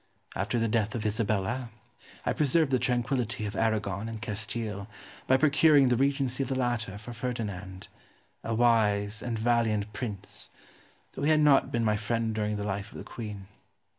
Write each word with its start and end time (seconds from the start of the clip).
After 0.35 0.57
the 0.57 0.67
death 0.67 0.95
of 0.95 1.05
Isabella 1.05 1.69
I 2.25 2.33
preserved 2.33 2.71
the 2.71 2.79
tranquillity 2.79 3.45
of 3.45 3.55
Aragon 3.55 4.09
and 4.09 4.19
Castile 4.19 4.87
by 5.27 5.37
procuring 5.37 5.89
the 5.89 5.95
regency 5.95 6.41
of 6.41 6.49
the 6.49 6.55
latter 6.57 6.97
for 6.97 7.13
Ferdinand, 7.13 7.87
a 8.43 8.55
wise 8.55 9.21
and 9.21 9.37
valiant 9.37 9.93
prince, 9.93 10.49
though 11.11 11.21
he 11.21 11.29
had 11.29 11.41
not 11.41 11.71
been 11.71 11.85
my 11.85 11.97
friend 11.97 12.33
during 12.33 12.55
the 12.55 12.65
life 12.65 12.91
of 12.91 12.97
the 12.97 13.03
queen. 13.03 13.45